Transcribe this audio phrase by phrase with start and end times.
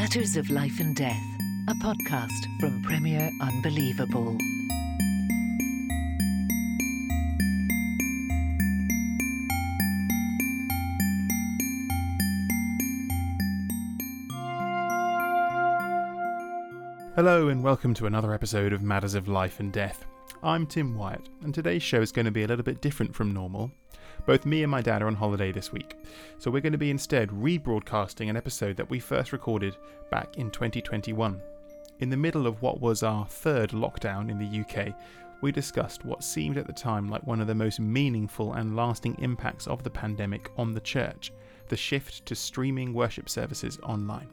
[0.00, 1.20] Matters of Life and Death,
[1.66, 4.38] a podcast from Premier Unbelievable.
[17.16, 20.06] Hello, and welcome to another episode of Matters of Life and Death.
[20.44, 23.34] I'm Tim Wyatt, and today's show is going to be a little bit different from
[23.34, 23.72] normal.
[24.26, 25.96] Both me and my dad are on holiday this week,
[26.38, 29.76] so we're going to be instead rebroadcasting an episode that we first recorded
[30.10, 31.40] back in 2021.
[32.00, 34.94] In the middle of what was our third lockdown in the UK,
[35.40, 39.16] we discussed what seemed at the time like one of the most meaningful and lasting
[39.20, 41.32] impacts of the pandemic on the church
[41.68, 44.28] the shift to streaming worship services online.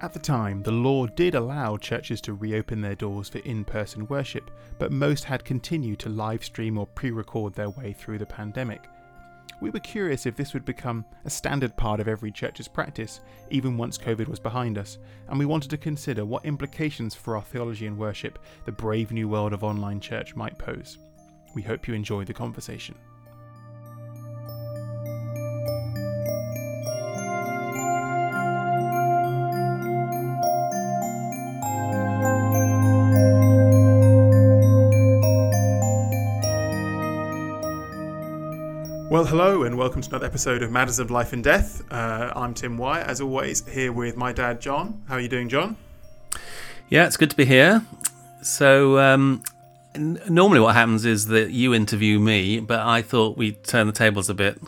[0.00, 4.06] At the time, the law did allow churches to reopen their doors for in person
[4.08, 8.26] worship, but most had continued to live stream or pre record their way through the
[8.26, 8.84] pandemic.
[9.60, 13.78] We were curious if this would become a standard part of every church's practice, even
[13.78, 17.86] once COVID was behind us, and we wanted to consider what implications for our theology
[17.86, 20.98] and worship the brave new world of online church might pose.
[21.54, 22.96] We hope you enjoy the conversation.
[39.36, 41.82] Hello, and welcome to another episode of Matters of Life and Death.
[41.90, 45.02] Uh, I'm Tim Wyatt, as always, here with my dad, John.
[45.08, 45.76] How are you doing, John?
[46.88, 47.84] Yeah, it's good to be here.
[48.42, 49.42] So, um,
[49.96, 53.92] n- normally what happens is that you interview me, but I thought we'd turn the
[53.92, 54.62] tables a bit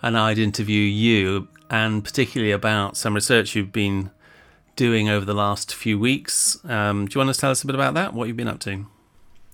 [0.00, 4.10] and I'd interview you, and particularly about some research you've been
[4.76, 6.56] doing over the last few weeks.
[6.64, 8.14] Um, do you want to tell us a bit about that?
[8.14, 8.86] What you've been up to?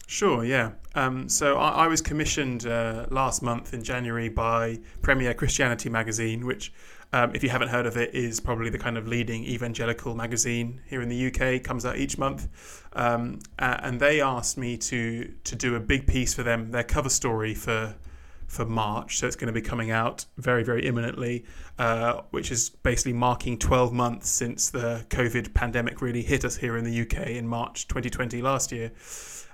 [0.06, 0.70] Sure, yeah.
[0.94, 6.44] Um, so I, I, was commissioned uh, last month in January by Premier Christianity magazine,
[6.44, 6.72] which,
[7.12, 10.80] um, if you haven't heard of it, is probably the kind of leading evangelical magazine
[10.86, 11.62] here in the UK.
[11.62, 12.48] Comes out each month,
[12.92, 17.08] um, and they asked me to to do a big piece for them, their cover
[17.08, 17.94] story for
[18.52, 19.16] for March.
[19.16, 21.46] So it's going to be coming out very, very imminently,
[21.78, 26.76] uh, which is basically marking 12 months since the COVID pandemic really hit us here
[26.76, 28.92] in the UK in March 2020 last year.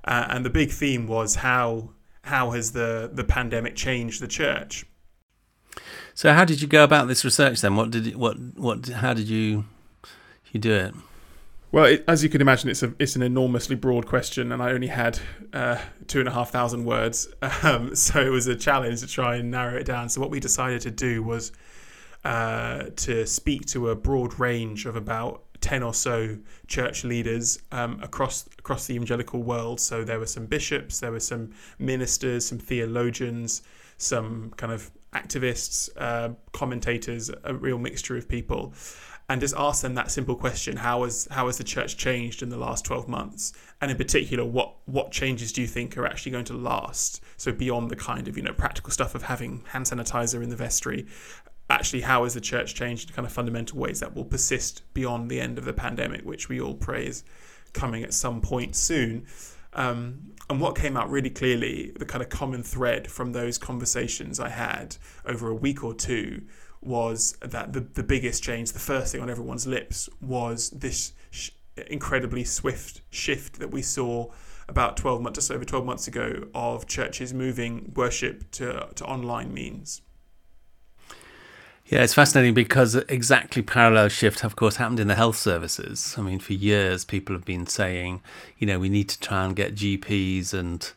[0.09, 1.91] Uh, and the big theme was how
[2.23, 4.87] how has the the pandemic changed the church?
[6.15, 7.77] So how did you go about this research then?
[7.77, 9.67] What did it, what what how did you
[10.51, 10.95] you do it?
[11.71, 14.73] Well, it, as you can imagine, it's a it's an enormously broad question, and I
[14.73, 15.21] only had
[15.53, 17.29] uh, two and a half thousand words,
[17.63, 20.09] um, so it was a challenge to try and narrow it down.
[20.09, 21.53] So what we decided to do was
[22.25, 26.37] uh, to speak to a broad range of about ten or so
[26.67, 29.81] church leaders um, across across the evangelical world.
[29.81, 33.63] So there were some bishops, there were some ministers, some theologians,
[33.97, 38.75] some kind of activists, uh, commentators, a real mixture of people,
[39.29, 42.49] and just ask them that simple question: How has how has the church changed in
[42.49, 43.53] the last twelve months?
[43.81, 47.23] And in particular, what what changes do you think are actually going to last?
[47.37, 50.57] So beyond the kind of you know practical stuff of having hand sanitizer in the
[50.57, 51.07] vestry,
[51.71, 55.31] actually how has the church changed in kind of fundamental ways that will persist beyond
[55.31, 57.25] the end of the pandemic, which we all pray is
[57.73, 59.27] coming at some point soon.
[59.75, 64.41] Um, and what came out really clearly, the kind of common thread from those conversations
[64.41, 64.97] I had
[65.27, 66.43] over a week or two
[66.81, 71.51] was that the, the biggest change, the first thing on everyone's lips, was this sh-
[71.89, 74.31] incredibly swift shift that we saw
[74.69, 79.53] about 12 months, just over 12 months ago, of churches moving worship to, to online
[79.53, 80.03] means.
[81.88, 86.15] Yeah, it's fascinating because exactly parallel shift, of course, happened in the health services.
[86.19, 88.21] I mean, for years, people have been saying,
[88.59, 90.93] you know, we need to try and get GPs and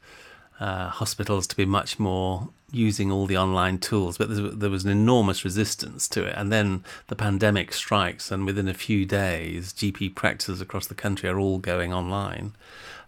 [0.59, 4.27] uh, hospitals to be much more using all the online tools, but
[4.59, 6.35] there was an enormous resistance to it.
[6.37, 11.29] And then the pandemic strikes, and within a few days, GP practices across the country
[11.29, 12.53] are all going online.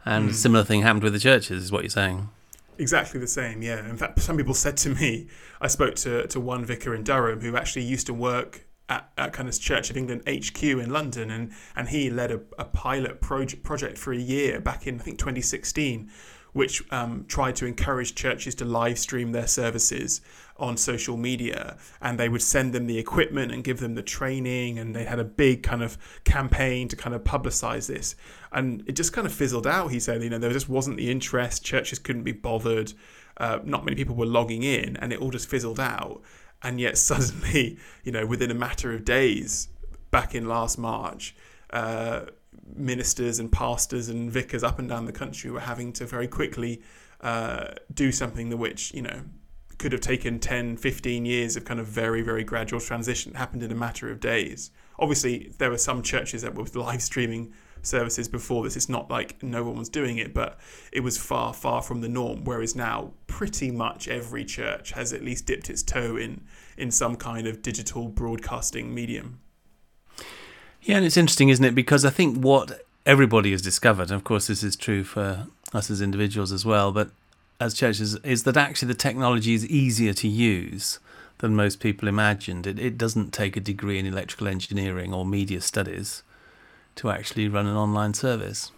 [0.06, 0.32] And mm.
[0.32, 2.30] a similar thing happened with the churches, is what you're saying.
[2.78, 3.88] Exactly the same, yeah.
[3.88, 5.28] In fact, some people said to me,
[5.62, 9.34] I spoke to, to one vicar in Durham who actually used to work at, at
[9.34, 13.22] kind of Church of England HQ in London, and, and he led a, a pilot
[13.22, 16.10] project, project for a year back in, I think, 2016,
[16.54, 20.22] which um, tried to encourage churches to live stream their services
[20.58, 21.78] on social media.
[22.02, 25.20] And they would send them the equipment and give them the training and they had
[25.20, 28.16] a big kind of campaign to kind of publicize this.
[28.52, 30.24] And it just kind of fizzled out he said.
[30.24, 31.66] You know there just wasn't the interest.
[31.66, 32.94] Churches couldn't be bothered.
[33.38, 36.22] Uh, not many people were logging in and it all just fizzled out.
[36.62, 39.70] And yet suddenly you know within a matter of days
[40.12, 41.36] back in last march
[41.72, 42.26] uh,
[42.76, 46.82] ministers and pastors and vicars up and down the country were having to very quickly
[47.22, 49.24] uh, do something that which you know
[49.78, 53.34] could have taken 10, 15 years of kind of very, very gradual transition.
[53.34, 54.72] It happened in a matter of days.
[54.98, 58.78] Obviously, there were some churches that were live streaming services before this.
[58.78, 60.58] It's not like no one was doing it, but
[60.92, 62.46] it was far, far from the norm.
[62.46, 66.46] Whereas now, pretty much every church has at least dipped its toe in
[66.78, 69.40] in some kind of digital broadcasting medium.
[70.84, 71.76] Yeah, and it's interesting, isn't it?
[71.76, 75.90] Because I think what everybody has discovered, and of course, this is true for us
[75.90, 77.10] as individuals as well, but
[77.60, 81.00] as churches, is that actually the technology is easier to use
[81.40, 82.68] than most people imagined.
[82.68, 86.24] It, it doesn't take a degree in electrical engineering or media studies
[86.96, 88.72] to actually run an online service.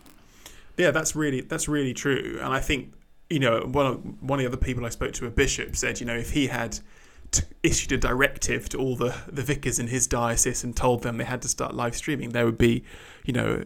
[0.78, 2.94] Yeah, that's really that's really true, and I think
[3.30, 6.00] you know one of, one of the other people I spoke to, a bishop, said
[6.00, 6.80] you know if he had
[7.64, 11.24] issued a directive to all the the vicars in his diocese and told them they
[11.24, 12.84] had to start live streaming, there would be
[13.26, 13.64] you know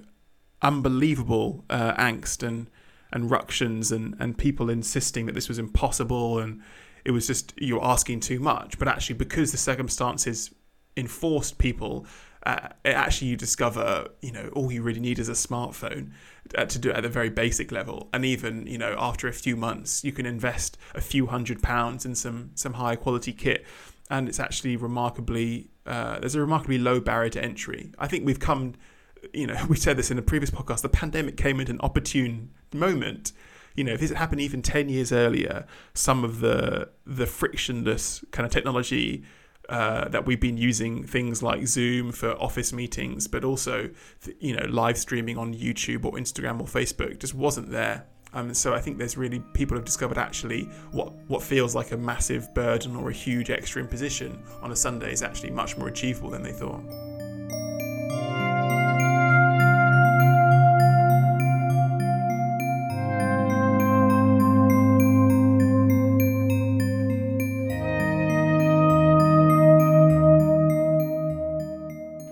[0.61, 2.67] unbelievable uh, angst and
[3.11, 6.61] and ructions and and people insisting that this was impossible and
[7.05, 8.77] it was just you're asking too much.
[8.77, 10.51] But actually, because the circumstances
[10.97, 12.05] enforced people
[12.45, 16.11] uh, actually you discover you know all you really need is a smartphone
[16.57, 18.09] uh, to do it at a very basic level.
[18.13, 22.05] And even you know after a few months you can invest a few hundred pounds
[22.05, 23.65] in some some high quality kit.
[24.09, 27.91] And it's actually remarkably uh, there's a remarkably low barrier to entry.
[27.99, 28.75] I think we've come
[29.33, 32.51] you know we said this in a previous podcast the pandemic came at an opportune
[32.73, 33.33] moment.
[33.75, 38.23] You know if this had happened even 10 years earlier some of the the frictionless
[38.31, 39.23] kind of technology
[39.69, 43.89] uh, that we've been using things like Zoom for office meetings, but also
[44.39, 48.05] you know live streaming on YouTube or Instagram or Facebook just wasn't there.
[48.33, 51.97] Um, so I think there's really people have discovered actually what what feels like a
[51.97, 56.29] massive burden or a huge extra imposition on a Sunday is actually much more achievable
[56.29, 56.83] than they thought.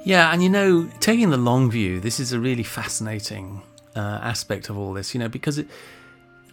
[0.07, 3.61] Yeah, and you know, taking the long view, this is a really fascinating
[3.93, 5.67] uh, aspect of all this, you know, because it,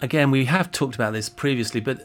[0.02, 2.04] again, we have talked about this previously, but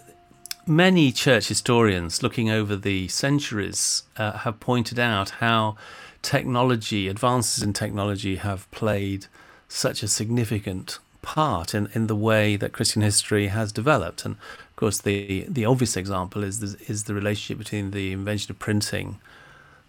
[0.68, 5.75] many church historians looking over the centuries uh, have pointed out how
[6.22, 9.25] technology, advances in technology, have played
[9.68, 14.24] such a significant part in, in the way that Christian history has developed.
[14.24, 18.51] And of course, the, the obvious example is the, is the relationship between the invention
[18.51, 19.18] of printing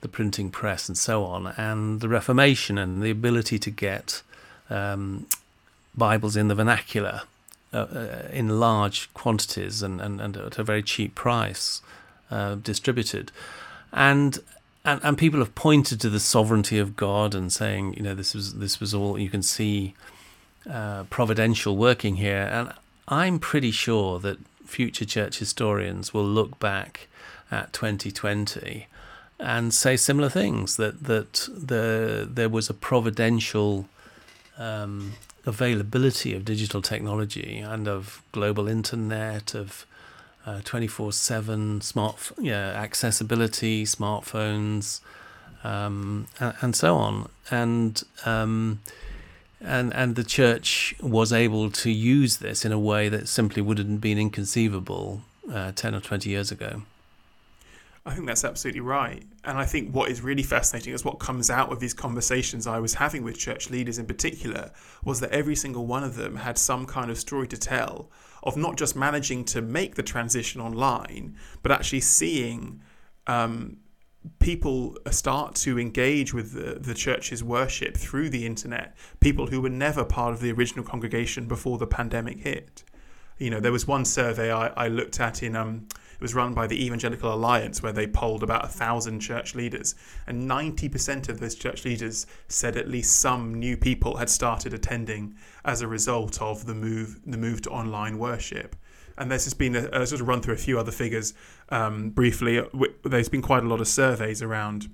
[0.00, 4.22] the printing press and so on, and the Reformation and the ability to get
[4.68, 5.26] um,
[5.94, 7.22] Bibles in the vernacular
[7.72, 11.82] uh, uh, in large quantities and, and, and at a very cheap price
[12.30, 13.30] uh, distributed.
[13.92, 14.38] And,
[14.84, 18.34] and and people have pointed to the sovereignty of God and saying, you know, this
[18.34, 19.94] was this was all you can see
[20.68, 22.48] uh, providential working here.
[22.52, 22.72] And
[23.08, 27.08] I'm pretty sure that future church historians will look back
[27.50, 28.86] at 2020
[29.40, 33.88] and say similar things that that the there was a providential
[34.58, 35.12] um,
[35.46, 39.86] availability of digital technology and of global internet of
[40.64, 45.00] twenty four seven smart yeah accessibility smartphones
[45.62, 48.80] um, and, and, so on and um,
[49.60, 53.88] and and the church was able to use this in a way that simply wouldn't
[53.90, 55.22] have been inconceivable
[55.52, 56.82] uh, ten or twenty years ago.
[58.06, 59.22] I think that's absolutely right.
[59.44, 62.78] And I think what is really fascinating is what comes out of these conversations I
[62.78, 64.70] was having with church leaders in particular
[65.04, 68.10] was that every single one of them had some kind of story to tell
[68.42, 72.80] of not just managing to make the transition online, but actually seeing
[73.26, 73.76] um,
[74.38, 79.68] people start to engage with the, the church's worship through the internet, people who were
[79.68, 82.82] never part of the original congregation before the pandemic hit.
[83.38, 85.88] You know, there was one survey I, I looked at in um,
[86.20, 89.94] it was run by the Evangelical Alliance, where they polled about a thousand church leaders,
[90.26, 95.34] and 90% of those church leaders said at least some new people had started attending
[95.64, 98.76] as a result of the move, the move to online worship.
[99.16, 101.32] And there's just been a, sort of run through a few other figures
[101.70, 102.62] um, briefly.
[103.02, 104.90] There's been quite a lot of surveys around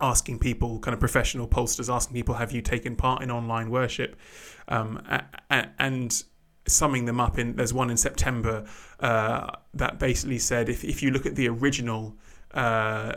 [0.00, 4.16] asking people, kind of professional pollsters, asking people, have you taken part in online worship?
[4.68, 5.02] Um,
[5.50, 6.24] and
[6.70, 8.64] summing them up in there's one in September
[9.00, 12.16] uh, that basically said if, if you look at the original
[12.52, 13.12] uh,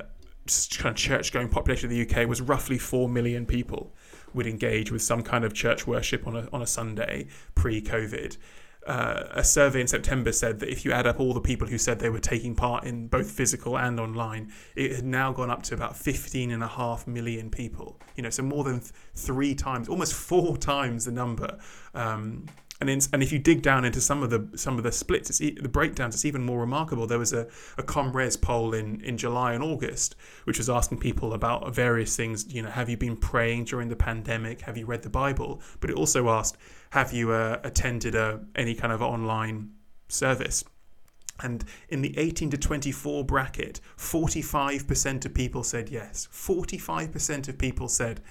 [0.78, 3.94] kind of church going population of the UK was roughly 4 million people
[4.34, 8.38] would engage with some kind of church worship on a, on a Sunday pre COVID
[8.86, 11.78] uh, a survey in September said that if you add up all the people who
[11.78, 15.64] said they were taking part in both physical and online, it had now gone up
[15.64, 18.00] to about 15 and a half million people.
[18.16, 21.58] You know, so more than th- three times, almost four times the number
[21.94, 22.46] um,
[22.82, 25.30] and in, and if you dig down into some of the some of the splits,
[25.30, 26.16] it's the breakdowns.
[26.16, 27.08] It's even more remarkable.
[27.08, 30.16] There was a a ComRes poll in in July and August,
[30.46, 32.52] which was asking people about various things.
[32.54, 34.62] You know, have you been praying during the pandemic?
[34.62, 35.62] Have you read the Bible?
[35.80, 36.58] But it also asked,
[36.90, 39.72] have you uh, attended a, any kind of online
[40.08, 40.64] service?
[41.42, 46.28] And in the 18 to 24 bracket, 45% of people said yes.
[46.32, 48.22] 45% of people said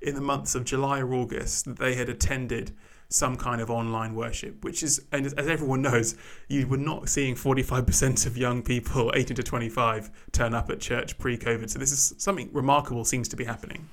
[0.00, 2.72] in the months of July or August that they had attended
[3.12, 6.16] some kind of online worship, which is, and as everyone knows,
[6.48, 11.18] you were not seeing 45% of young people 18 to 25 turn up at church
[11.18, 11.70] pre COVID.
[11.70, 13.88] So this is something remarkable seems to be happening.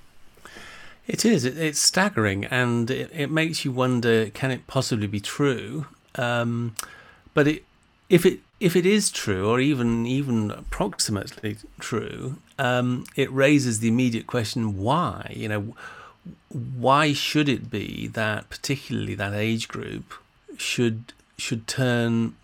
[1.07, 1.43] It is.
[1.43, 5.87] It, it's staggering, and it, it makes you wonder: can it possibly be true?
[6.15, 6.75] Um,
[7.33, 7.63] but it,
[8.09, 13.87] if it if it is true, or even even approximately true, um, it raises the
[13.87, 15.33] immediate question: why?
[15.35, 15.75] You know,
[16.49, 20.13] why should it be that particularly that age group
[20.57, 22.35] should should turn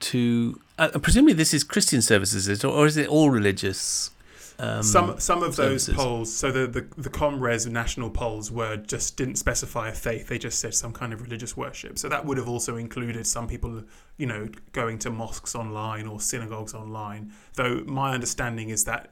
[0.00, 0.60] to?
[0.78, 4.10] Uh, presumably, this is Christian services, or is it all religious?
[4.58, 9.18] Um, some some of those polls, so the, the the ComRes national polls were just
[9.18, 11.98] didn't specify a faith; they just said some kind of religious worship.
[11.98, 13.82] So that would have also included some people,
[14.16, 17.32] you know, going to mosques online or synagogues online.
[17.54, 19.10] Though my understanding is that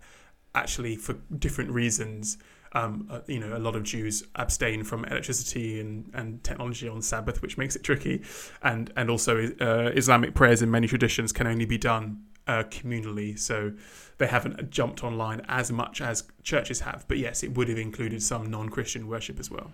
[0.55, 2.39] actually, for different reasons,
[2.75, 7.03] um, uh, you know, a lot of Jews abstain from electricity and, and technology on
[7.03, 8.23] Sabbath, which makes it tricky,
[8.63, 13.39] and and also uh, Islamic prayers in many traditions can only be done uh, communally.
[13.39, 13.73] So
[14.19, 17.05] they haven't jumped online as much as churches have.
[17.09, 19.71] But yes, it would have included some non Christian worship as well.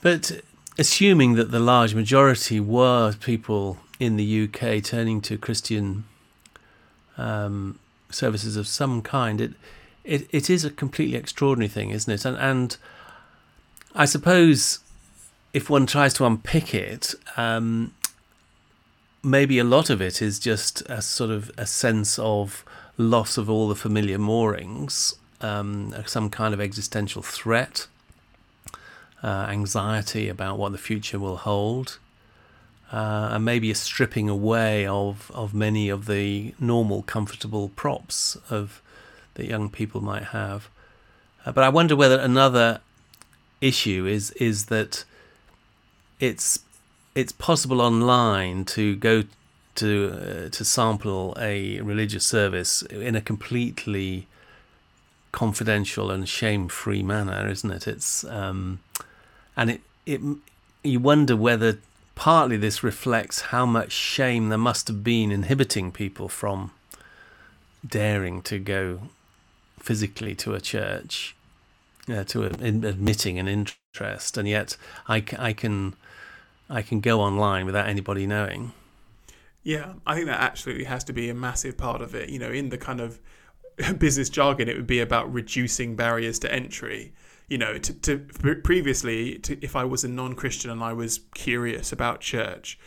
[0.00, 0.40] But
[0.78, 6.04] assuming that the large majority were people in the UK turning to Christian
[7.16, 7.78] um,
[8.10, 9.52] services of some kind, it,
[10.04, 12.24] it it is a completely extraordinary thing, isn't it?
[12.24, 12.76] And and
[13.94, 14.80] I suppose
[15.52, 17.92] if one tries to unpick it, um,
[19.22, 22.64] maybe a lot of it is just a sort of a sense of
[22.96, 27.86] loss of all the familiar moorings, um, some kind of existential threat,
[29.22, 31.98] uh, anxiety about what the future will hold,
[32.92, 38.82] uh, and maybe a stripping away of, of many of the normal, comfortable props of
[39.34, 40.68] that young people might have.
[41.44, 42.80] Uh, but I wonder whether another
[43.60, 45.04] issue is is that
[46.20, 46.60] it's
[47.14, 49.24] it's possible online to go
[49.76, 54.26] to uh, to sample a religious service in a completely
[55.30, 57.88] confidential and shame-free manner, isn't it?
[57.88, 58.80] It's um,
[59.56, 60.20] and it it
[60.84, 61.78] you wonder whether
[62.14, 66.70] partly this reflects how much shame there must have been inhibiting people from
[67.86, 69.00] daring to go
[69.82, 71.36] physically to a church,
[72.08, 74.76] uh, to a, admitting an interest, and yet
[75.08, 75.94] I, I can
[76.70, 78.72] I can go online without anybody knowing.
[79.62, 82.30] Yeah, I think that absolutely has to be a massive part of it.
[82.30, 83.20] You know, in the kind of
[83.98, 87.12] business jargon, it would be about reducing barriers to entry.
[87.48, 88.18] You know, to, to
[88.64, 92.78] previously, to, if I was a non-Christian and I was curious about church,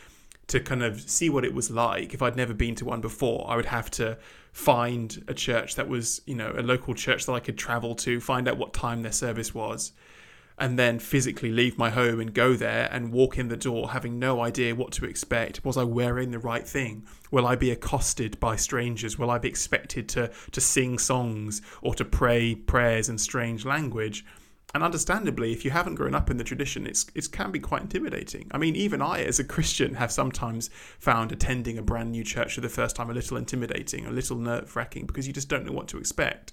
[0.47, 3.45] to kind of see what it was like, if I'd never been to one before,
[3.49, 4.17] I would have to
[4.55, 8.21] find a church that was, you know, a local church that I could travel to,
[8.21, 9.91] find out what time their service was,
[10.57, 14.17] and then physically leave my home and go there and walk in the door having
[14.17, 15.65] no idea what to expect.
[15.65, 17.05] Was I wearing the right thing?
[17.31, 19.19] Will I be accosted by strangers?
[19.19, 24.23] Will I be expected to, to sing songs or to pray prayers in strange language?
[24.75, 27.83] And understandably, if you haven't grown up in the tradition, it's it can be quite
[27.83, 28.51] intimidating.
[28.51, 32.55] I mean, even I, as a Christian, have sometimes found attending a brand new church
[32.55, 35.65] for the first time a little intimidating, a little nerve wracking, because you just don't
[35.65, 36.51] know what to expect.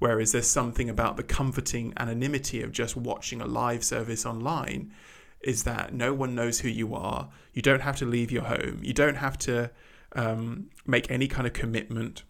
[0.00, 4.92] Whereas there's something about the comforting anonymity of just watching a live service online
[5.40, 7.30] is that no one knows who you are.
[7.54, 8.80] You don't have to leave your home.
[8.82, 9.70] You don't have to
[10.14, 12.22] um, make any kind of commitment.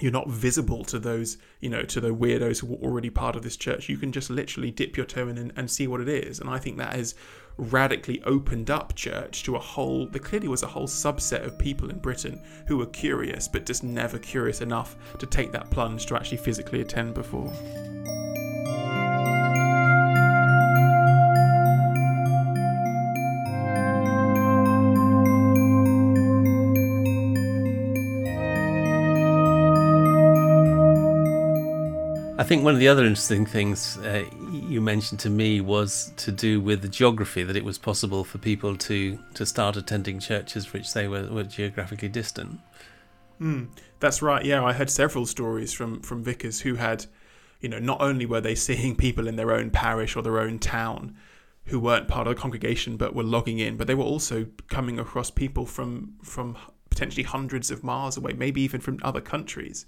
[0.00, 3.42] You're not visible to those, you know, to the weirdos who are already part of
[3.42, 3.88] this church.
[3.88, 6.38] You can just literally dip your toe in and, and see what it is.
[6.38, 7.14] And I think that has
[7.58, 11.88] radically opened up church to a whole there clearly was a whole subset of people
[11.88, 16.14] in Britain who were curious but just never curious enough to take that plunge to
[16.14, 17.50] actually physically attend before.
[32.38, 36.30] I think one of the other interesting things uh, you mentioned to me was to
[36.30, 40.72] do with the geography that it was possible for people to to start attending churches
[40.72, 42.60] which they were, were geographically distant.
[43.40, 43.68] Mm,
[44.00, 44.44] that's right.
[44.44, 47.06] Yeah, I heard several stories from from vicars who had,
[47.60, 50.58] you know, not only were they seeing people in their own parish or their own
[50.58, 51.16] town
[51.66, 54.98] who weren't part of the congregation but were logging in, but they were also coming
[54.98, 56.56] across people from from
[56.90, 59.86] potentially hundreds of miles away, maybe even from other countries,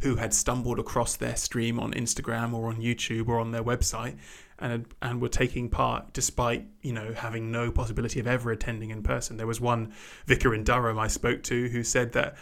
[0.00, 4.16] who had stumbled across their stream on Instagram or on YouTube or on their website
[4.58, 9.02] and and were taking part despite you know having no possibility of ever attending in
[9.02, 9.36] person.
[9.36, 9.92] There was one
[10.26, 12.36] vicar in Durham I spoke to who said that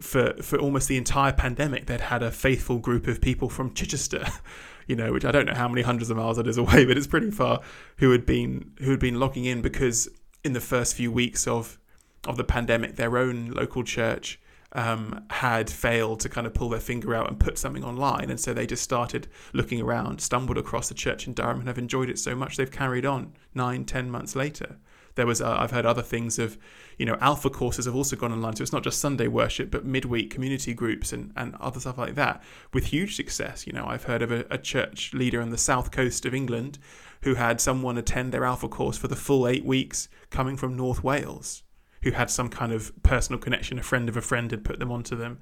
[0.00, 4.26] for for almost the entire pandemic they'd had a faithful group of people from Chichester,
[4.86, 6.96] you know, which I don't know how many hundreds of miles that is away, but
[6.96, 7.60] it's pretty far,
[7.98, 10.08] who had been who had been logging in because
[10.44, 11.78] in the first few weeks of
[12.26, 14.38] of the pandemic, their own local church
[14.72, 18.30] um, had failed to kind of pull their finger out and put something online.
[18.30, 21.78] And so they just started looking around, stumbled across the church in Durham, and have
[21.78, 24.76] enjoyed it so much they've carried on nine, ten months later.
[25.14, 26.56] There was, uh, I've heard other things of,
[26.96, 28.56] you know, alpha courses have also gone online.
[28.56, 32.14] So it's not just Sunday worship, but midweek community groups and, and other stuff like
[32.14, 33.66] that with huge success.
[33.66, 36.78] You know, I've heard of a, a church leader on the south coast of England
[37.24, 41.04] who had someone attend their alpha course for the full eight weeks coming from North
[41.04, 41.62] Wales
[42.02, 44.90] who had some kind of personal connection, a friend of a friend had put them
[44.90, 45.38] onto them,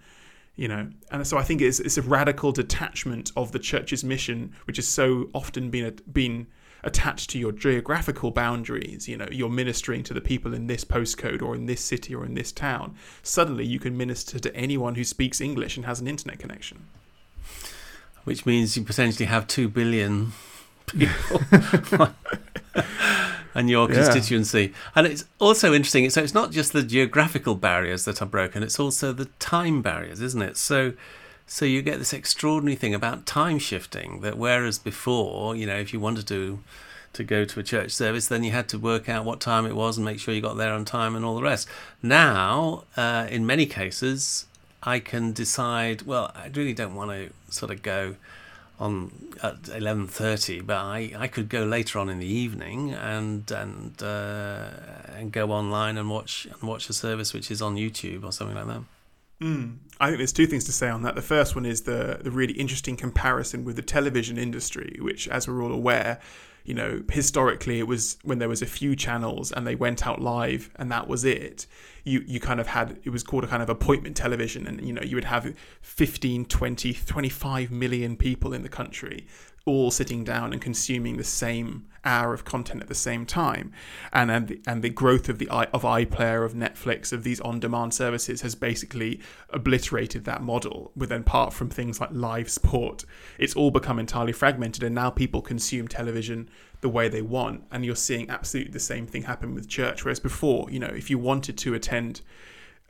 [0.57, 0.91] you know.
[1.11, 4.87] And so I think it's it's a radical detachment of the church's mission, which has
[4.87, 6.47] so often been been
[6.83, 9.09] attached to your geographical boundaries.
[9.09, 12.25] You know, you're ministering to the people in this postcode or in this city or
[12.25, 12.95] in this town.
[13.23, 16.87] Suddenly, you can minister to anyone who speaks English and has an internet connection.
[18.25, 20.33] Which means you potentially have two billion
[20.87, 21.41] people.
[23.55, 24.63] and your constituency.
[24.63, 24.77] Yeah.
[24.97, 26.09] And it's also interesting.
[26.11, 30.21] So it's not just the geographical barriers that are broken; it's also the time barriers,
[30.21, 30.57] isn't it?
[30.57, 30.93] So,
[31.47, 34.21] so you get this extraordinary thing about time shifting.
[34.21, 36.61] That whereas before, you know, if you wanted to
[37.13, 39.75] to go to a church service, then you had to work out what time it
[39.75, 41.69] was and make sure you got there on time and all the rest.
[42.03, 44.47] Now, uh, in many cases,
[44.83, 46.03] I can decide.
[46.03, 48.17] Well, I really don't want to sort of go
[48.81, 54.03] on at 11:30 but I, I could go later on in the evening and and
[54.03, 54.71] uh,
[55.17, 58.57] and go online and watch and watch a service which is on YouTube or something
[58.57, 58.83] like that.
[59.41, 59.77] Mm.
[60.01, 61.15] I think there's two things to say on that.
[61.15, 65.47] The first one is the the really interesting comparison with the television industry, which, as
[65.47, 66.19] we're all aware,
[66.65, 70.21] you know, historically it was when there was a few channels and they went out
[70.21, 71.67] live and that was it.
[72.05, 74.93] You you kind of had it was called a kind of appointment television and you
[74.95, 79.27] know, you would have 15, 20, 25 million people in the country
[79.67, 83.73] all sitting down and consuming the same hour of content at the same time,
[84.13, 87.93] and and the, and the growth of the of iPlayer of Netflix of these on-demand
[87.93, 89.90] services has basically obliterated
[90.25, 90.93] that model.
[90.97, 93.05] With apart from things like live sport,
[93.39, 96.49] it's all become entirely fragmented, and now people consume television
[96.81, 100.05] the way they want, and you're seeing absolutely the same thing happen with church.
[100.05, 102.23] Whereas before, you know, if you wanted to attend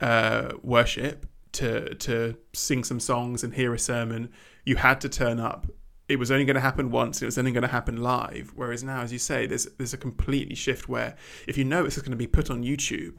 [0.00, 4.30] uh, worship to to sing some songs and hear a sermon,
[4.64, 5.66] you had to turn up
[6.10, 7.22] it was only going to happen once.
[7.22, 8.52] It was only going to happen live.
[8.56, 11.14] Whereas now, as you say, there's there's a completely shift where
[11.46, 13.14] if you know it's going to be put on YouTube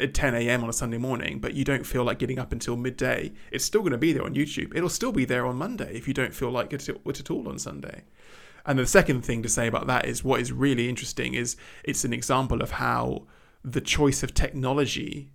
[0.00, 0.62] at 10 a.m.
[0.62, 3.82] on a Sunday morning, but you don't feel like getting up until midday, it's still
[3.82, 4.74] going to be there on YouTube.
[4.74, 7.58] It'll still be there on Monday if you don't feel like it at all on
[7.58, 8.04] Sunday.
[8.64, 12.04] And the second thing to say about that is what is really interesting is it's
[12.04, 13.26] an example of how
[13.62, 15.30] the choice of technology,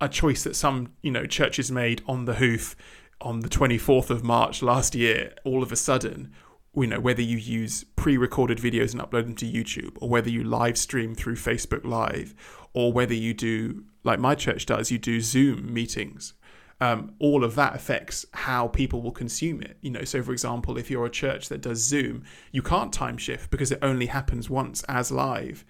[0.00, 2.76] a choice that some you know churches made on the hoof
[3.20, 6.32] on the 24th of March last year, all of a sudden,
[6.76, 10.44] you know, whether you use pre-recorded videos and upload them to YouTube, or whether you
[10.44, 12.34] live stream through Facebook Live,
[12.74, 16.34] or whether you do like my church does, you do Zoom meetings.
[16.78, 19.78] Um, all of that affects how people will consume it.
[19.80, 23.16] You know, so for example, if you're a church that does Zoom, you can't time
[23.16, 25.64] shift because it only happens once as live,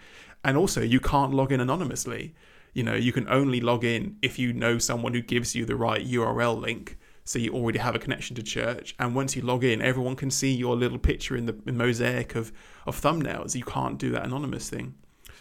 [0.45, 2.35] and also you can't log in anonymously.
[2.75, 5.77] You know, you can only log in if you know someone who gives you the
[5.77, 8.95] right URL link so you already have a connection to church.
[8.99, 12.53] And once you log in everyone can see your little picture in the mosaic of,
[12.87, 13.55] of thumbnails.
[13.55, 14.95] You can't do that anonymous thing.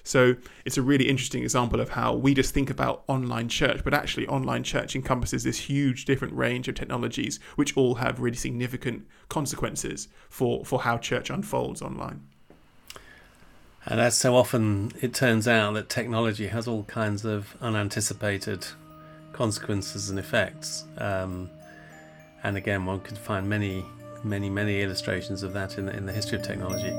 [0.04, 3.94] So it's a really interesting example of how we just think about online church but
[3.94, 9.08] actually online church encompasses this huge different range of technologies which all have really significant
[9.30, 12.28] consequences for, for how church unfolds online.
[13.86, 18.66] And as so often it turns out that technology has all kinds of unanticipated
[19.34, 20.86] consequences and effects.
[20.98, 21.50] Um,
[22.46, 23.84] and again, one could find many,
[24.24, 26.92] many, many illustrations of that in the, in the history of technology.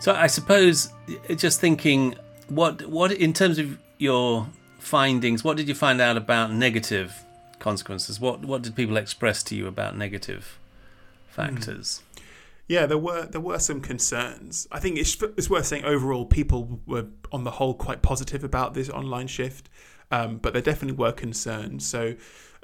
[0.00, 0.88] So I suppose
[1.28, 2.14] uh, just thinking
[2.48, 7.12] what what in terms of your findings, what did you find out about negative
[7.58, 8.20] consequences?
[8.20, 10.58] What what did people express to you about negative
[11.28, 12.02] factors?
[12.16, 12.22] Mm.
[12.68, 14.68] Yeah, there were there were some concerns.
[14.70, 18.74] I think it's, it's worth saying overall people were on the whole quite positive about
[18.74, 19.70] this online shift,
[20.10, 21.86] um, but there definitely were concerns.
[21.86, 22.14] So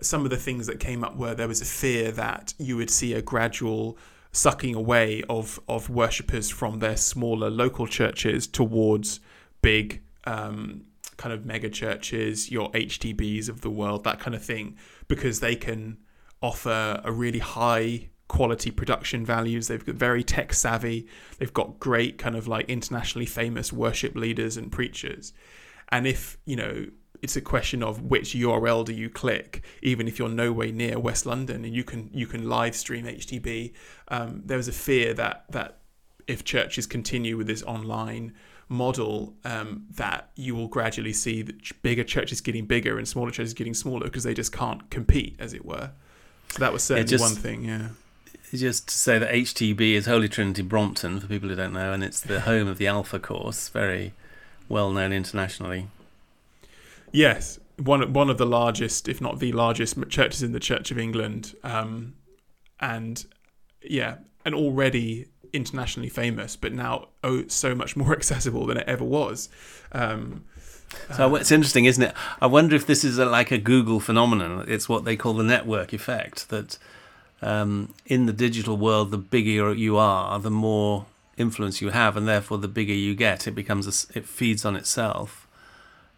[0.03, 2.91] some of the things that came up were there was a fear that you would
[2.91, 3.97] see a gradual
[4.31, 9.21] sucking away of of worshippers from their smaller local churches towards
[9.63, 10.85] big um,
[11.17, 14.77] kind of mega churches, your HTBs of the world, that kind of thing,
[15.09, 15.99] because they can
[16.43, 19.69] offer a really high quality production values.
[19.69, 21.07] They've got very tech savvy.
[21.39, 25.33] They've got great kind of like internationally famous worship leaders and preachers.
[25.91, 26.87] And if, you know,
[27.23, 31.27] it's a question of which URL do you click, even if you're nowhere near West
[31.27, 33.73] London and you can you can live stream HTB.
[34.09, 35.79] Um, there was a fear that that
[36.27, 38.35] if churches continue with this online
[38.69, 43.55] model, um, that you will gradually see that bigger churches getting bigger and smaller churches
[43.55, 45.91] getting smaller because they just can't compete, as it were.
[46.51, 47.65] So that was certainly just, one thing.
[47.65, 47.89] Yeah.
[48.53, 52.05] Just to say that HTB is Holy Trinity Brompton for people who don't know, and
[52.05, 54.13] it's the home of the Alpha course, very
[54.69, 55.89] well known internationally.
[57.11, 60.99] Yes, one one of the largest, if not the largest, churches in the Church of
[60.99, 62.15] England, um,
[62.79, 63.25] and
[63.83, 69.05] yeah, and already internationally famous, but now oh, so much more accessible than it ever
[69.05, 69.49] was.
[69.93, 70.45] Um,
[71.17, 72.15] so uh, it's interesting, isn't it?
[72.41, 74.65] I wonder if this is a, like a Google phenomenon.
[74.69, 76.49] It's what they call the network effect.
[76.51, 76.79] That
[77.43, 82.29] um, in the digital world, the bigger you are, the more influence you have, and
[82.29, 83.47] therefore the bigger you get.
[83.47, 85.47] It becomes a, it feeds on itself.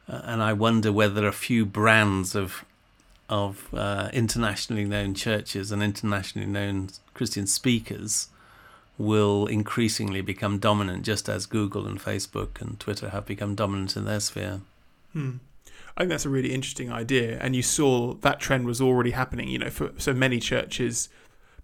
[0.09, 2.64] Uh, and I wonder whether a few brands of
[3.29, 8.29] of uh, internationally known churches and internationally known Christian speakers
[8.98, 14.04] will increasingly become dominant, just as Google and Facebook and Twitter have become dominant in
[14.04, 14.61] their sphere.
[15.12, 15.37] Hmm.
[15.96, 19.48] I think that's a really interesting idea, and you saw that trend was already happening.
[19.48, 21.09] You know, for so many churches,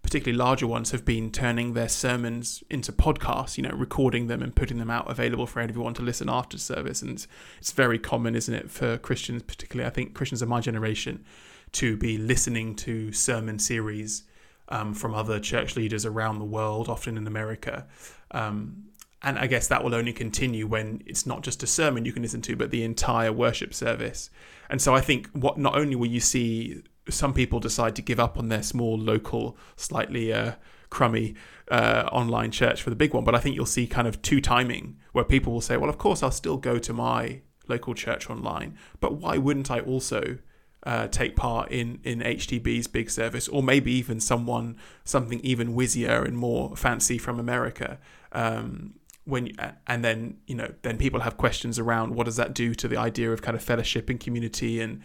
[0.02, 3.58] particularly larger ones, have been turning their sermons into podcasts.
[3.58, 7.02] You know, recording them and putting them out available for everyone to listen after service.
[7.02, 10.60] And it's, it's very common, isn't it, for Christians, particularly I think Christians of my
[10.60, 11.24] generation,
[11.72, 14.24] to be listening to sermon series
[14.68, 17.86] um, from other church leaders around the world, often in America.
[18.30, 18.84] Um,
[19.22, 22.22] and I guess that will only continue when it's not just a sermon you can
[22.22, 24.30] listen to, but the entire worship service.
[24.68, 28.20] And so I think what not only will you see some people decide to give
[28.20, 30.52] up on their small local, slightly uh,
[30.90, 31.34] crummy
[31.70, 34.40] uh, online church for the big one, but I think you'll see kind of two
[34.40, 38.28] timing where people will say, well, of course, I'll still go to my local church
[38.28, 40.38] online, but why wouldn't I also
[40.84, 46.22] uh, take part in in HTB's big service, or maybe even someone something even whizzier
[46.22, 47.98] and more fancy from America.
[48.32, 49.52] Um, when
[49.86, 52.96] and then you know then people have questions around what does that do to the
[52.96, 55.00] idea of kind of fellowship and community and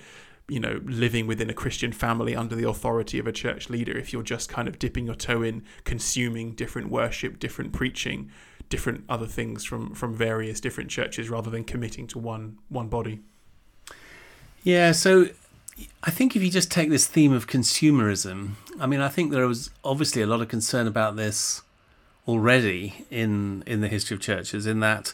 [0.47, 4.11] you know living within a Christian family under the authority of a church leader if
[4.11, 8.31] you're just kind of dipping your toe in consuming different worship, different preaching,
[8.69, 13.19] different other things from from various different churches rather than committing to one one body.
[14.63, 15.27] Yeah, so
[16.03, 19.47] I think if you just take this theme of consumerism, I mean, I think there
[19.47, 21.61] was obviously a lot of concern about this
[22.27, 25.13] already in in the history of churches, in that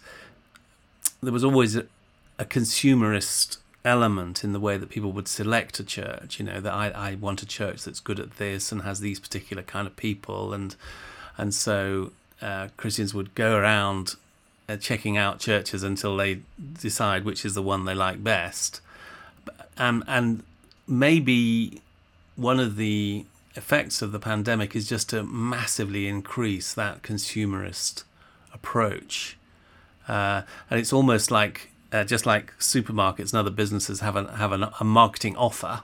[1.22, 1.86] there was always a,
[2.38, 6.40] a consumerist element in the way that people would select a church.
[6.40, 9.20] You know, that I, I want a church that's good at this and has these
[9.20, 10.76] particular kind of people, and
[11.38, 14.16] and so uh, Christians would go around
[14.70, 16.42] uh, checking out churches until they
[16.80, 18.82] decide which is the one they like best.
[19.78, 20.44] Um, and
[20.88, 21.82] maybe
[22.36, 28.04] one of the effects of the pandemic is just to massively increase that consumerist
[28.54, 29.38] approach.
[30.08, 34.52] Uh, and it's almost like uh, just like supermarkets and other businesses have a have
[34.52, 35.84] a marketing offer,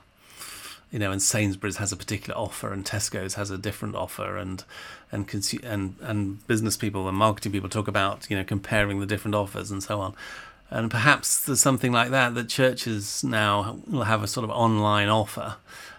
[0.90, 4.64] you know, and Sainsbury's has a particular offer, and Tesco's has a different offer, and
[5.12, 9.06] and consu- and and business people and marketing people talk about you know comparing the
[9.06, 10.14] different offers and so on.
[10.70, 15.08] And perhaps there's something like that that churches now will have a sort of online
[15.08, 15.56] offer,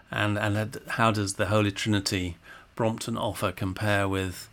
[0.10, 2.38] and and how does the Holy Trinity
[2.76, 4.48] Brompton offer compare with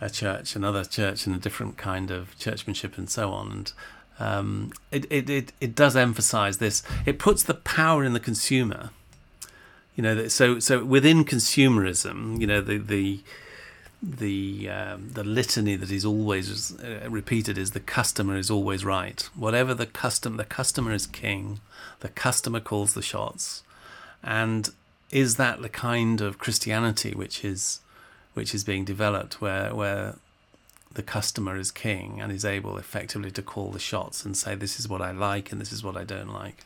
[0.00, 3.50] a church, another church, and a different kind of churchmanship, and so on.
[3.50, 3.72] And
[4.18, 6.82] um, it, it it it does emphasise this.
[7.04, 8.90] It puts the power in the consumer.
[9.94, 13.20] You know, so so within consumerism, you know the the
[14.02, 19.28] the um, the litany that is always uh, repeated is the customer is always right.
[19.34, 21.60] Whatever the custom, the customer is king.
[22.00, 23.64] The customer calls the shots,
[24.22, 24.70] and
[25.10, 27.80] is that the kind of Christianity which is
[28.34, 30.16] which is being developed, where where
[30.92, 34.80] the customer is king and is able effectively to call the shots and say this
[34.80, 36.64] is what I like and this is what I don't like.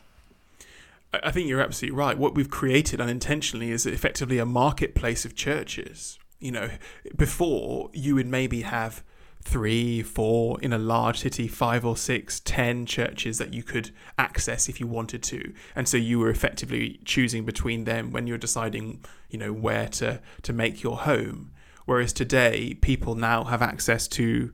[1.11, 2.17] I think you're absolutely right.
[2.17, 6.69] What we've created unintentionally is effectively a marketplace of churches You know,
[7.15, 9.01] before you would maybe have
[9.41, 14.67] three, four in a large city, five or six, ten churches that you could access
[14.67, 19.03] if you wanted to, and so you were effectively choosing between them when you're deciding,
[19.29, 21.51] you know, where to to make your home.
[21.85, 24.53] Whereas today, people now have access to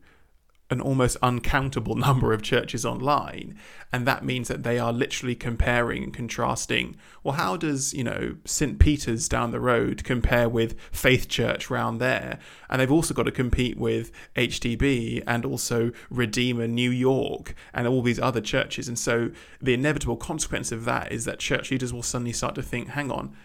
[0.70, 3.58] an almost uncountable number of churches online
[3.92, 8.36] and that means that they are literally comparing and contrasting well how does you know
[8.46, 12.40] st peter's down the road compare with faith church round there?
[12.70, 18.02] And they've also got to compete with HTB and also redeemer new york and all
[18.02, 18.88] these other churches.
[18.88, 22.62] And so the inevitable consequence of that is that church leaders will suddenly start to
[22.62, 23.36] think hang on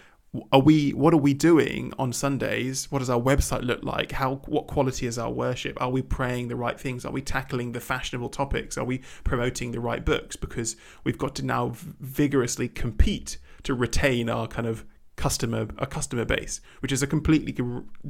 [0.52, 2.90] are we what are we doing on sundays?
[2.90, 4.12] What does our website look like?
[4.12, 5.80] How what quality is our worship?
[5.80, 7.04] Are we praying the right things?
[7.04, 8.76] Are we tackling the fashionable topics?
[8.76, 10.36] Are we promoting the right books?
[10.36, 14.84] Because we've got to now vigorously compete to retain our kind of
[15.16, 17.54] customer a customer base which is a completely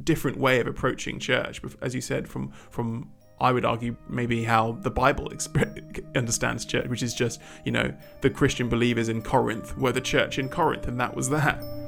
[0.03, 4.73] different way of approaching church as you said from from I would argue maybe how
[4.81, 5.29] the Bible
[6.15, 10.39] understands church, which is just, you know, the Christian believers in Corinth were the church
[10.39, 11.84] in Corinth, and that was that.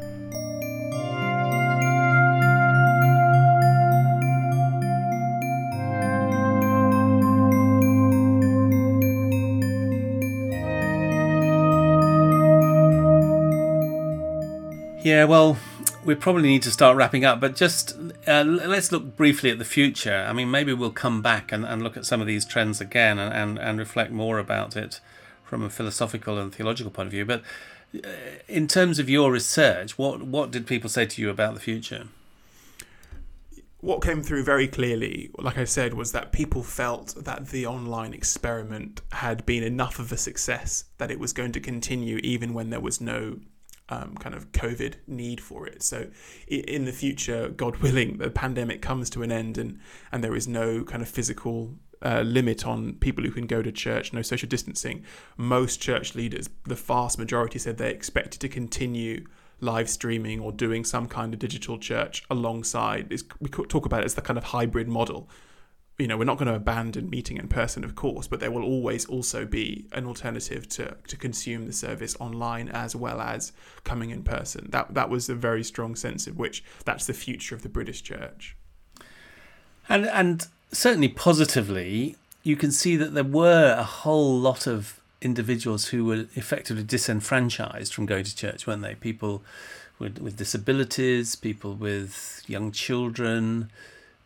[15.08, 15.58] Yeah, well,
[16.04, 17.96] we probably need to start wrapping up, but just
[18.28, 20.26] uh, let's look briefly at the future.
[20.28, 23.18] I mean, maybe we'll come back and, and look at some of these trends again
[23.18, 25.00] and, and, and reflect more about it
[25.46, 27.24] from a philosophical and theological point of view.
[27.24, 27.42] But
[27.96, 28.10] uh,
[28.50, 32.10] in terms of your research, what, what did people say to you about the future?
[33.80, 38.14] What came through very clearly, like I said, was that people felt that the online
[38.14, 42.72] experiment had been enough of a success that it was going to continue even when
[42.72, 43.40] there was no
[43.90, 45.82] um, kind of COVID need for it.
[45.84, 46.08] So,
[46.48, 49.80] in the future, God willing, the pandemic comes to an end and,
[50.12, 53.72] and there is no kind of physical uh, limit on people who can go to
[53.72, 55.04] church, no social distancing.
[55.36, 59.26] Most church leaders, the vast majority, said they expected to continue
[59.60, 63.12] live streaming or doing some kind of digital church alongside.
[63.40, 65.28] we talk about it as the kind of hybrid model
[65.98, 68.64] you know, we're not going to abandon meeting in person, of course, but there will
[68.64, 73.52] always also be an alternative to, to consume the service online as well as
[73.84, 74.68] coming in person.
[74.70, 78.04] That that was a very strong sense of which that's the future of the British
[78.04, 78.56] Church.
[79.90, 85.88] And and certainly positively, you can see that there were a whole lot of individuals
[85.88, 88.94] who were effectively disenfranchised from going to church, weren't they?
[88.94, 89.42] People
[89.98, 93.72] with, with disabilities, people with young children,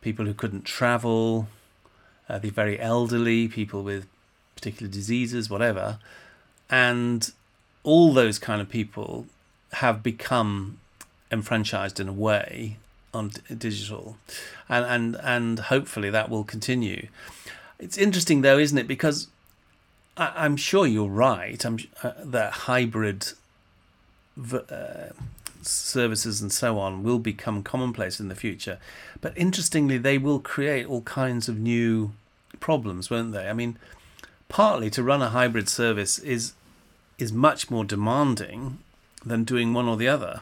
[0.01, 1.47] people who couldn't travel,
[2.31, 4.07] uh, the very elderly, people with
[4.55, 5.99] particular diseases, whatever.
[6.69, 7.31] And
[7.83, 9.25] all those kind of people
[9.73, 10.79] have become
[11.31, 12.77] enfranchised in a way
[13.13, 14.17] on digital,
[14.69, 17.07] and and and hopefully that will continue.
[17.79, 18.87] It's interesting though, isn't it?
[18.87, 19.27] Because
[20.15, 21.63] I, am sure you're right.
[21.65, 23.33] I'm uh, that hybrid
[24.53, 25.09] uh,
[25.61, 28.79] services and so on will become commonplace in the future.
[29.19, 32.13] But interestingly, they will create all kinds of new
[32.61, 33.49] problems, weren't they?
[33.49, 33.77] I mean,
[34.47, 36.53] partly to run a hybrid service is
[37.17, 38.79] is much more demanding
[39.25, 40.41] than doing one or the other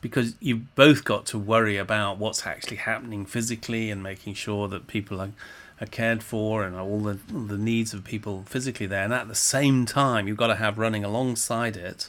[0.00, 4.86] because you've both got to worry about what's actually happening physically and making sure that
[4.86, 5.32] people are,
[5.80, 9.34] are cared for and all the the needs of people physically there and at the
[9.34, 12.08] same time you've got to have running alongside it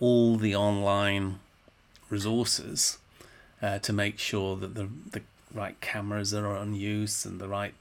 [0.00, 1.38] all the online
[2.08, 2.98] resources
[3.60, 5.22] uh, to make sure that the the
[5.54, 7.74] right cameras are on use and the right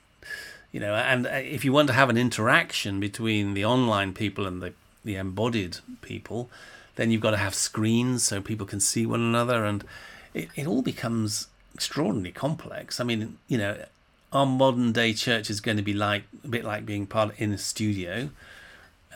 [0.71, 4.45] you know and uh, if you want to have an interaction between the online people
[4.45, 6.49] and the the embodied people
[6.95, 9.83] then you've got to have screens so people can see one another and
[10.33, 12.99] it, it all becomes extraordinarily complex.
[12.99, 13.77] I mean you know
[14.33, 17.53] our modern day church is going to be like a bit like being part in
[17.53, 18.29] a studio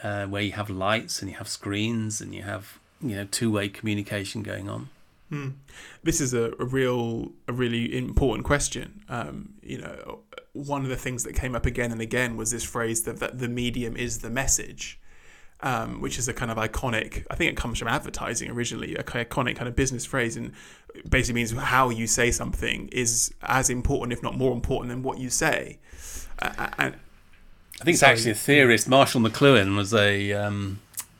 [0.03, 3.51] uh, where you have lights and you have screens and you have you know two
[3.51, 4.89] way communication going on
[5.31, 5.53] Mm.
[6.03, 9.03] This is a, a, real, a really important question.
[9.07, 10.19] Um, you know,
[10.53, 13.39] one of the things that came up again and again was this phrase that, that
[13.39, 14.99] the medium is the message,
[15.61, 17.25] um, which is a kind of iconic.
[17.31, 20.51] I think it comes from advertising originally, a iconic kind of business phrase, and
[21.09, 25.17] basically means how you say something is as important, if not more important, than what
[25.17, 25.79] you say.
[26.39, 26.95] Uh, and
[27.79, 28.89] I think it's actually a theorist.
[28.89, 30.79] Marshall McLuhan was a um,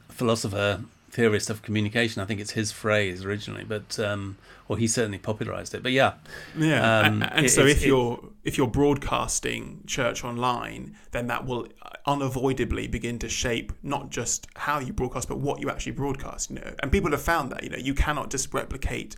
[0.10, 2.22] philosopher theorist of communication.
[2.22, 5.84] I think it's his phrase originally, but um, or he certainly popularized it.
[5.84, 6.14] But yeah,
[6.58, 7.00] yeah.
[7.00, 11.68] Um, and, and it, so if you're if you're broadcasting church online, then that will
[12.06, 16.50] unavoidably begin to shape not just how you broadcast, but what you actually broadcast.
[16.50, 19.16] You know, and people have found that you know you cannot just replicate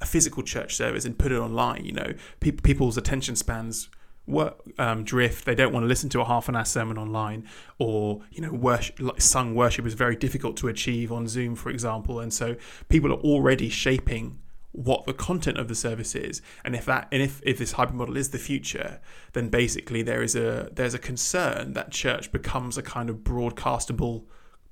[0.00, 1.84] a physical church service and put it online.
[1.84, 3.88] You know, pe- people's attention spans
[4.26, 5.44] work, um, drift.
[5.44, 7.46] They don't want to listen to a half an hour sermon online,
[7.78, 11.70] or you know, worship, like sung worship is very difficult to achieve on Zoom, for
[11.70, 12.20] example.
[12.20, 12.56] And so
[12.88, 14.38] people are already shaping
[14.76, 17.96] what the content of the service is and if that and if, if this hybrid
[17.96, 19.00] model is the future
[19.32, 24.24] then basically there is a there's a concern that church becomes a kind of broadcastable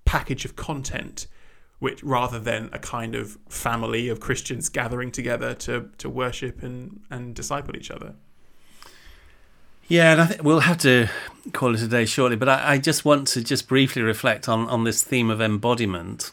[0.04, 1.26] package of content
[1.78, 7.00] which rather than a kind of family of Christians gathering together to to worship and
[7.10, 8.14] and disciple each other
[9.88, 11.08] yeah, and I think we'll have to
[11.52, 14.68] call it a day shortly, but I, I just want to just briefly reflect on,
[14.68, 16.30] on this theme of embodiment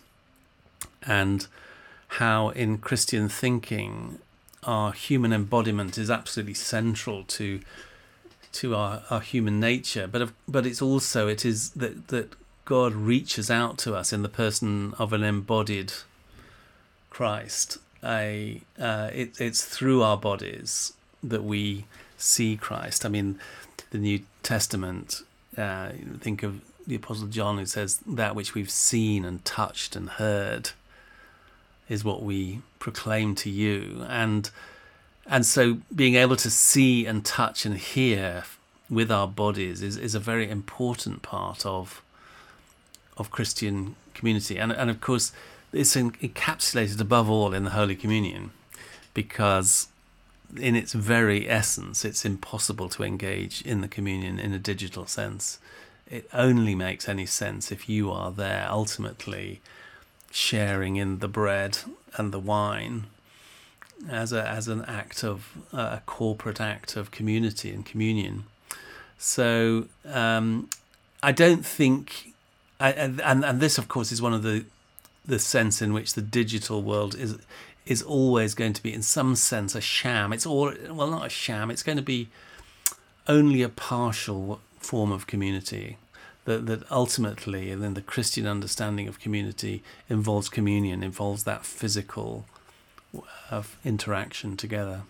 [1.06, 1.48] and
[2.08, 4.20] how in Christian thinking
[4.64, 7.62] our human embodiment is absolutely central to
[8.52, 10.08] to our, our human nature.
[10.08, 12.36] But but it's also it is that that
[12.66, 15.94] God reaches out to us in the person of an embodied
[17.10, 17.78] Christ.
[18.04, 21.86] A uh, it, it's through our bodies that we
[22.22, 23.06] see Christ.
[23.06, 23.40] I mean
[23.92, 25.22] the New Testament
[25.58, 30.10] uh, think of the Apostle John who says that which we've seen and touched and
[30.10, 30.72] heard
[31.90, 34.06] is what we proclaim to you.
[34.08, 34.50] And
[35.28, 38.44] and so being able to see and touch and hear
[38.90, 42.02] with our bodies is, is a very important part of
[43.18, 44.58] of Christian community.
[44.58, 45.32] And and of course
[45.74, 48.52] it's encapsulated above all in the Holy Communion
[49.14, 49.88] because
[50.58, 55.60] in its very essence it's impossible to engage in the communion in a digital sense
[56.10, 59.62] it only makes any sense if you are there ultimately
[60.32, 61.78] sharing in the bread
[62.18, 63.06] and the wine
[64.10, 68.44] as a as an act of uh, a corporate act of community and communion.
[69.18, 70.70] So um,
[71.22, 72.34] I don't think,
[72.80, 74.66] I, and and this of course is one of the
[75.26, 77.38] the sense in which the digital world is
[77.86, 80.34] is always going to be in some sense a sham.
[80.34, 81.72] It's all well not a sham.
[81.72, 82.30] It's going to be
[83.28, 85.98] only a partial form of community
[86.46, 92.46] that, that ultimately, and then the Christian understanding of community involves communion, involves that physical
[93.86, 95.02] interaction together.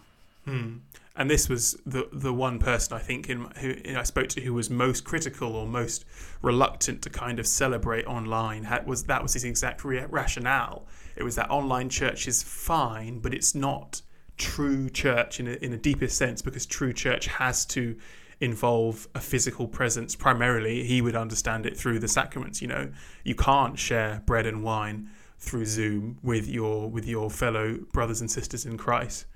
[0.45, 0.77] Hmm.
[1.15, 4.53] And this was the the one person I think in who I spoke to who
[4.53, 6.05] was most critical or most
[6.41, 8.63] reluctant to kind of celebrate online.
[8.63, 10.87] Had, was that was his exact re- rationale?
[11.15, 14.01] It was that online church is fine, but it's not
[14.37, 17.95] true church in a, in a deepest sense because true church has to
[18.39, 22.91] involve a physical presence primarily he would understand it through the sacraments you know
[23.23, 28.31] you can't share bread and wine through zoom with your with your fellow brothers and
[28.31, 29.27] sisters in christ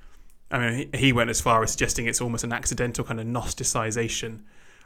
[0.52, 4.42] i mean he, went as far as suggesting it's almost an accidental kind of gnosticization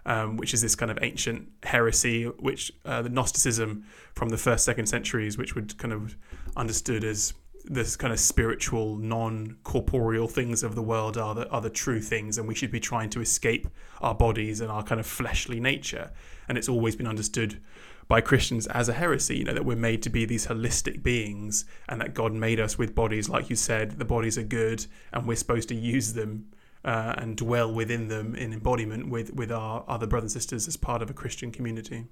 [0.06, 4.64] um, which is this kind of ancient heresy which uh, the gnosticism from the first
[4.64, 6.16] second centuries which would kind of
[6.56, 7.34] understood as
[7.66, 12.38] this kind of spiritual, non-corporeal things of the world are the are the true things,
[12.38, 13.68] and we should be trying to escape
[14.02, 16.12] our bodies and our kind of fleshly nature.
[16.48, 17.62] And it's always been understood
[18.10, 21.64] by Christians as a heresy, you know, that we're made to be these holistic beings,
[21.88, 25.28] and that God made us with bodies, like you said, the bodies are good, and
[25.28, 26.48] we're supposed to use them
[26.84, 30.76] uh, and dwell within them in embodiment with with our other brothers and sisters as
[30.76, 32.08] part of a Christian community.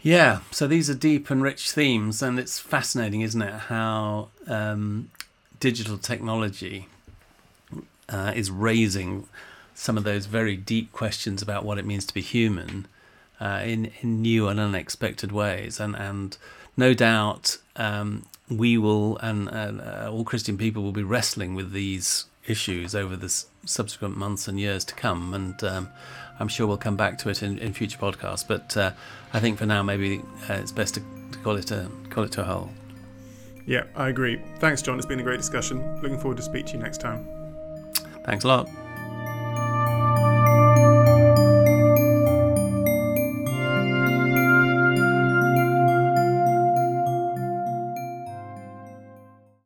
[0.00, 5.10] Yeah, so these are deep and rich themes, and it's fascinating, isn't it, how um,
[5.60, 6.88] digital technology
[8.08, 9.28] uh, is raising
[9.74, 12.86] some of those very deep questions about what it means to be human
[13.42, 16.38] uh, in in new and unexpected ways, and and
[16.76, 22.26] no doubt um, we will and uh, all Christian people will be wrestling with these
[22.46, 25.88] issues over the subsequent months and years to come, and um,
[26.38, 28.46] I'm sure we'll come back to it in, in future podcasts.
[28.46, 28.92] But uh,
[29.32, 31.00] I think for now, maybe uh, it's best to,
[31.32, 32.70] to, call it a call it to a whole.
[33.66, 34.40] Yeah, I agree.
[34.60, 34.98] Thanks, John.
[34.98, 36.00] It's been a great discussion.
[36.00, 37.26] Looking forward to speak to you next time.
[38.24, 38.81] Thanks a lot.